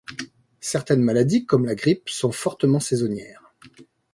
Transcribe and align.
Certaines 0.61 1.03
maladies 1.03 1.45
comme 1.45 1.63
la 1.67 1.75
grippe 1.75 2.09
sont 2.09 2.31
fortement 2.31 2.79
saisonnières. 2.79 3.53